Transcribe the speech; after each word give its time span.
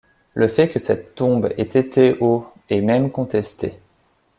Le 0.33 0.47
fait 0.47 0.67
que 0.67 0.79
cette 0.79 1.13
tombe 1.13 1.53
ait 1.59 1.77
été 1.77 2.17
au 2.21 2.47
est 2.71 2.81
même 2.81 3.11
contesté. 3.11 3.77